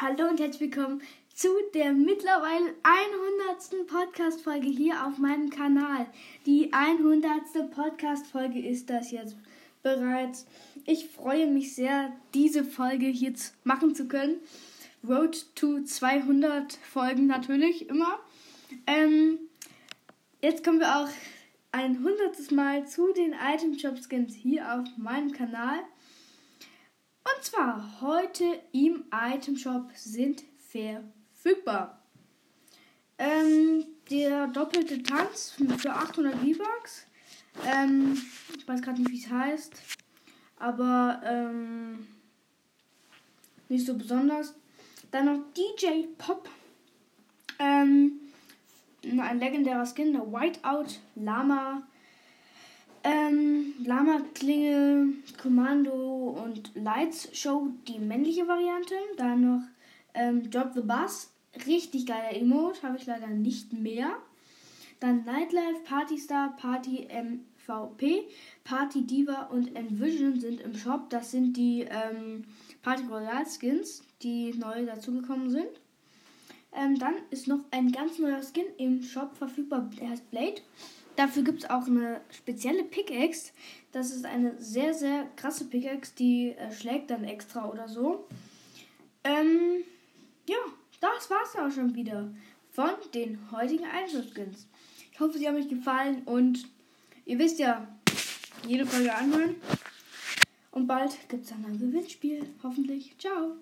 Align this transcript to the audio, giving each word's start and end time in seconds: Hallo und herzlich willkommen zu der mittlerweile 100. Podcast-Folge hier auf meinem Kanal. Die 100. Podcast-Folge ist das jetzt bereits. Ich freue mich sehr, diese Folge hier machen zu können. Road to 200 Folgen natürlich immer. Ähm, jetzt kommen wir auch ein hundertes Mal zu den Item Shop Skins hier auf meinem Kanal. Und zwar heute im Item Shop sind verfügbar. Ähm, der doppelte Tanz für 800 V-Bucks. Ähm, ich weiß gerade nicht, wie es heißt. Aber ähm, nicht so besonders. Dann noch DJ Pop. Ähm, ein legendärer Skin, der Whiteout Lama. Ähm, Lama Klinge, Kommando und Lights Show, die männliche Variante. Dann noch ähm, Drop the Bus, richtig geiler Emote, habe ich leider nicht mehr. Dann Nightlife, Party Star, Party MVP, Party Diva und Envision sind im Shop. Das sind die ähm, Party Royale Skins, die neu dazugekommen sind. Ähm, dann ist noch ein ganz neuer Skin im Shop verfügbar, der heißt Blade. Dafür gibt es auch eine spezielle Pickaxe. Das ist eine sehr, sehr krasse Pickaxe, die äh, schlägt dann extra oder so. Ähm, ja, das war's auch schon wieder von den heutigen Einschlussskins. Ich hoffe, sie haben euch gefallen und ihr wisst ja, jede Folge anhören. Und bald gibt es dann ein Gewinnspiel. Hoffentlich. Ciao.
Hallo 0.00 0.28
und 0.28 0.38
herzlich 0.38 0.72
willkommen 0.72 1.02
zu 1.34 1.48
der 1.74 1.92
mittlerweile 1.92 2.72
100. 2.84 3.88
Podcast-Folge 3.88 4.68
hier 4.68 5.04
auf 5.04 5.18
meinem 5.18 5.50
Kanal. 5.50 6.06
Die 6.46 6.72
100. 6.72 7.68
Podcast-Folge 7.72 8.64
ist 8.64 8.88
das 8.90 9.10
jetzt 9.10 9.34
bereits. 9.82 10.46
Ich 10.86 11.08
freue 11.08 11.48
mich 11.48 11.74
sehr, 11.74 12.12
diese 12.32 12.62
Folge 12.62 13.06
hier 13.06 13.34
machen 13.64 13.96
zu 13.96 14.06
können. 14.06 14.36
Road 15.02 15.46
to 15.56 15.82
200 15.82 16.74
Folgen 16.74 17.26
natürlich 17.26 17.88
immer. 17.88 18.20
Ähm, 18.86 19.40
jetzt 20.40 20.62
kommen 20.62 20.78
wir 20.78 20.96
auch 20.96 21.08
ein 21.72 22.04
hundertes 22.04 22.52
Mal 22.52 22.86
zu 22.86 23.12
den 23.14 23.32
Item 23.32 23.76
Shop 23.76 23.98
Skins 23.98 24.36
hier 24.36 24.72
auf 24.78 24.86
meinem 24.96 25.32
Kanal. 25.32 25.80
Und 27.34 27.44
zwar 27.44 28.00
heute 28.00 28.44
im 28.72 29.04
Item 29.12 29.56
Shop 29.56 29.90
sind 29.94 30.44
verfügbar. 30.70 32.02
Ähm, 33.18 33.84
der 34.10 34.46
doppelte 34.46 35.02
Tanz 35.02 35.54
für 35.78 35.92
800 35.92 36.34
V-Bucks. 36.34 37.06
Ähm, 37.66 38.20
ich 38.56 38.66
weiß 38.66 38.80
gerade 38.80 39.00
nicht, 39.02 39.10
wie 39.10 39.18
es 39.18 39.30
heißt. 39.30 39.72
Aber 40.58 41.20
ähm, 41.24 42.06
nicht 43.68 43.86
so 43.86 43.94
besonders. 43.94 44.54
Dann 45.10 45.26
noch 45.26 45.40
DJ 45.54 46.06
Pop. 46.16 46.48
Ähm, 47.58 48.20
ein 49.02 49.38
legendärer 49.38 49.86
Skin, 49.86 50.12
der 50.12 50.32
Whiteout 50.32 51.00
Lama. 51.14 51.82
Ähm, 53.10 53.72
Lama 53.86 54.20
Klinge, 54.34 55.14
Kommando 55.40 56.36
und 56.44 56.72
Lights 56.74 57.30
Show, 57.32 57.68
die 57.86 57.98
männliche 57.98 58.46
Variante. 58.46 58.94
Dann 59.16 59.40
noch 59.40 59.62
ähm, 60.12 60.50
Drop 60.50 60.72
the 60.74 60.82
Bus, 60.82 61.32
richtig 61.66 62.04
geiler 62.04 62.36
Emote, 62.36 62.82
habe 62.82 62.98
ich 62.98 63.06
leider 63.06 63.28
nicht 63.28 63.72
mehr. 63.72 64.10
Dann 65.00 65.24
Nightlife, 65.24 65.80
Party 65.86 66.18
Star, 66.18 66.54
Party 66.56 67.08
MVP, 67.10 68.28
Party 68.64 69.06
Diva 69.06 69.44
und 69.44 69.74
Envision 69.74 70.38
sind 70.38 70.60
im 70.60 70.76
Shop. 70.76 71.08
Das 71.08 71.30
sind 71.30 71.56
die 71.56 71.86
ähm, 71.88 72.44
Party 72.82 73.04
Royale 73.04 73.46
Skins, 73.46 74.02
die 74.20 74.52
neu 74.52 74.84
dazugekommen 74.84 75.48
sind. 75.48 75.70
Ähm, 76.74 76.98
dann 76.98 77.14
ist 77.30 77.48
noch 77.48 77.60
ein 77.70 77.90
ganz 77.90 78.18
neuer 78.18 78.42
Skin 78.42 78.66
im 78.76 79.02
Shop 79.02 79.34
verfügbar, 79.34 79.88
der 79.98 80.10
heißt 80.10 80.30
Blade. 80.30 80.60
Dafür 81.18 81.42
gibt 81.42 81.64
es 81.64 81.70
auch 81.70 81.88
eine 81.88 82.20
spezielle 82.30 82.84
Pickaxe. 82.84 83.50
Das 83.90 84.12
ist 84.12 84.24
eine 84.24 84.56
sehr, 84.62 84.94
sehr 84.94 85.26
krasse 85.34 85.64
Pickaxe, 85.64 86.12
die 86.16 86.50
äh, 86.50 86.70
schlägt 86.70 87.10
dann 87.10 87.24
extra 87.24 87.68
oder 87.68 87.88
so. 87.88 88.28
Ähm, 89.24 89.82
ja, 90.48 90.58
das 91.00 91.28
war's 91.28 91.56
auch 91.56 91.74
schon 91.74 91.96
wieder 91.96 92.32
von 92.70 92.90
den 93.14 93.50
heutigen 93.50 93.84
Einschlussskins. 93.84 94.68
Ich 95.10 95.18
hoffe, 95.18 95.38
sie 95.38 95.48
haben 95.48 95.56
euch 95.56 95.68
gefallen 95.68 96.22
und 96.24 96.68
ihr 97.24 97.40
wisst 97.40 97.58
ja, 97.58 97.88
jede 98.64 98.86
Folge 98.86 99.12
anhören. 99.12 99.56
Und 100.70 100.86
bald 100.86 101.18
gibt 101.28 101.42
es 101.42 101.50
dann 101.50 101.64
ein 101.64 101.80
Gewinnspiel. 101.80 102.48
Hoffentlich. 102.62 103.18
Ciao. 103.18 103.56